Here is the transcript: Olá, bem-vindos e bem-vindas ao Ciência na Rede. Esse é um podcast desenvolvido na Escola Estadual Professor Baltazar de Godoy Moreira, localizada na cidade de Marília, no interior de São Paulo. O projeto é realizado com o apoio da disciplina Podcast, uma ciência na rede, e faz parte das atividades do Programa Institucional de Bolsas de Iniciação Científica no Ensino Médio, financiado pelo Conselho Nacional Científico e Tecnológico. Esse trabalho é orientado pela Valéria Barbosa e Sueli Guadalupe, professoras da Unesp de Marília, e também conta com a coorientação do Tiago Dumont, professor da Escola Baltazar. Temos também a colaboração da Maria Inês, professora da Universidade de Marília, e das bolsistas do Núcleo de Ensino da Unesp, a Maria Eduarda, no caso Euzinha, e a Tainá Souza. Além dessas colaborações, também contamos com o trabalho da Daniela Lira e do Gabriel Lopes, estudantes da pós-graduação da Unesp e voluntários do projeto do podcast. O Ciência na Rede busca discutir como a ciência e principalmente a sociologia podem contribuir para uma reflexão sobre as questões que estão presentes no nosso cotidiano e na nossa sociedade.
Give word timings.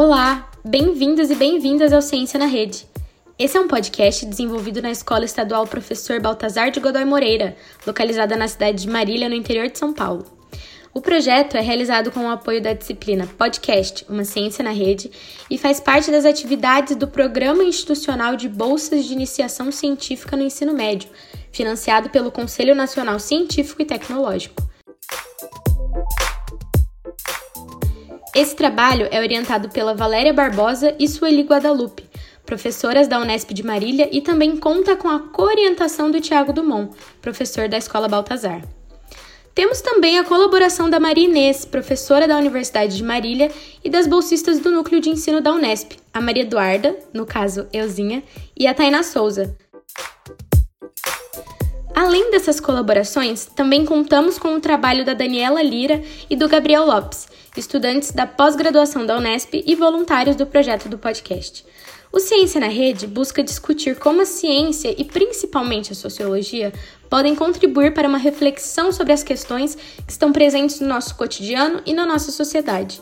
Olá, 0.00 0.48
bem-vindos 0.64 1.28
e 1.28 1.34
bem-vindas 1.34 1.92
ao 1.92 2.00
Ciência 2.00 2.38
na 2.38 2.46
Rede. 2.46 2.86
Esse 3.36 3.56
é 3.56 3.60
um 3.60 3.66
podcast 3.66 4.24
desenvolvido 4.26 4.80
na 4.80 4.92
Escola 4.92 5.24
Estadual 5.24 5.66
Professor 5.66 6.20
Baltazar 6.20 6.70
de 6.70 6.78
Godoy 6.78 7.04
Moreira, 7.04 7.56
localizada 7.84 8.36
na 8.36 8.46
cidade 8.46 8.82
de 8.82 8.88
Marília, 8.88 9.28
no 9.28 9.34
interior 9.34 9.68
de 9.68 9.76
São 9.76 9.92
Paulo. 9.92 10.24
O 10.94 11.00
projeto 11.00 11.56
é 11.56 11.60
realizado 11.60 12.12
com 12.12 12.20
o 12.20 12.30
apoio 12.30 12.62
da 12.62 12.74
disciplina 12.74 13.28
Podcast, 13.36 14.06
uma 14.08 14.24
ciência 14.24 14.62
na 14.62 14.70
rede, 14.70 15.10
e 15.50 15.58
faz 15.58 15.80
parte 15.80 16.12
das 16.12 16.24
atividades 16.24 16.94
do 16.94 17.08
Programa 17.08 17.64
Institucional 17.64 18.36
de 18.36 18.48
Bolsas 18.48 19.04
de 19.04 19.12
Iniciação 19.12 19.72
Científica 19.72 20.36
no 20.36 20.44
Ensino 20.44 20.74
Médio, 20.74 21.10
financiado 21.50 22.08
pelo 22.08 22.30
Conselho 22.30 22.76
Nacional 22.76 23.18
Científico 23.18 23.82
e 23.82 23.84
Tecnológico. 23.84 24.67
Esse 28.38 28.54
trabalho 28.54 29.08
é 29.10 29.18
orientado 29.18 29.68
pela 29.68 29.96
Valéria 29.96 30.32
Barbosa 30.32 30.94
e 30.96 31.08
Sueli 31.08 31.42
Guadalupe, 31.42 32.04
professoras 32.46 33.08
da 33.08 33.18
Unesp 33.18 33.50
de 33.52 33.64
Marília, 33.64 34.08
e 34.12 34.20
também 34.20 34.56
conta 34.56 34.94
com 34.94 35.08
a 35.08 35.18
coorientação 35.18 36.08
do 36.08 36.20
Tiago 36.20 36.52
Dumont, 36.52 36.94
professor 37.20 37.68
da 37.68 37.76
Escola 37.76 38.06
Baltazar. 38.06 38.62
Temos 39.56 39.80
também 39.80 40.20
a 40.20 40.24
colaboração 40.24 40.88
da 40.88 41.00
Maria 41.00 41.24
Inês, 41.24 41.64
professora 41.64 42.28
da 42.28 42.36
Universidade 42.36 42.96
de 42.96 43.02
Marília, 43.02 43.50
e 43.82 43.90
das 43.90 44.06
bolsistas 44.06 44.60
do 44.60 44.70
Núcleo 44.70 45.00
de 45.00 45.10
Ensino 45.10 45.40
da 45.40 45.52
Unesp, 45.52 45.96
a 46.14 46.20
Maria 46.20 46.44
Eduarda, 46.44 46.96
no 47.12 47.26
caso 47.26 47.66
Euzinha, 47.72 48.22
e 48.56 48.68
a 48.68 48.72
Tainá 48.72 49.02
Souza. 49.02 49.56
Além 52.00 52.30
dessas 52.30 52.60
colaborações, 52.60 53.46
também 53.46 53.84
contamos 53.84 54.38
com 54.38 54.54
o 54.54 54.60
trabalho 54.60 55.04
da 55.04 55.14
Daniela 55.14 55.60
Lira 55.60 56.00
e 56.30 56.36
do 56.36 56.48
Gabriel 56.48 56.86
Lopes, 56.86 57.26
estudantes 57.56 58.12
da 58.12 58.24
pós-graduação 58.24 59.04
da 59.04 59.16
Unesp 59.16 59.64
e 59.66 59.74
voluntários 59.74 60.36
do 60.36 60.46
projeto 60.46 60.88
do 60.88 60.96
podcast. 60.96 61.66
O 62.12 62.20
Ciência 62.20 62.60
na 62.60 62.68
Rede 62.68 63.04
busca 63.04 63.42
discutir 63.42 63.96
como 63.96 64.20
a 64.20 64.24
ciência 64.24 64.94
e 64.96 65.04
principalmente 65.04 65.90
a 65.90 65.96
sociologia 65.96 66.72
podem 67.10 67.34
contribuir 67.34 67.92
para 67.92 68.08
uma 68.08 68.16
reflexão 68.16 68.92
sobre 68.92 69.12
as 69.12 69.24
questões 69.24 69.74
que 69.74 70.12
estão 70.12 70.32
presentes 70.32 70.78
no 70.78 70.86
nosso 70.86 71.16
cotidiano 71.16 71.82
e 71.84 71.92
na 71.92 72.06
nossa 72.06 72.30
sociedade. 72.30 73.00